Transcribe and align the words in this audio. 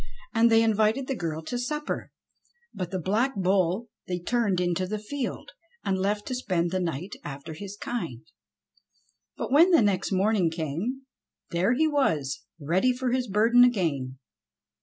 And 0.33 0.49
they 0.49 0.63
invited 0.63 1.05
the 1.05 1.13
girl 1.15 1.43
to 1.43 1.59
supper, 1.59 2.11
but 2.73 2.89
the 2.89 2.97
Black 2.99 3.35
Bull 3.35 3.87
they 4.07 4.17
turned 4.19 4.59
into 4.59 4.87
the 4.87 4.97
field, 4.97 5.51
and 5.85 5.95
left 5.99 6.25
to 6.25 6.33
spend 6.33 6.71
the 6.71 6.79
night 6.79 7.15
after 7.23 7.53
his 7.53 7.77
kind. 7.77 8.23
But 9.37 9.51
when 9.51 9.69
the 9.69 9.83
next 9.83 10.11
morning 10.11 10.49
came 10.49 11.03
there 11.51 11.73
he 11.73 11.87
was 11.87 12.43
ready 12.59 12.93
for 12.93 13.11
his 13.11 13.27
burden 13.27 13.63
again. 13.63 14.17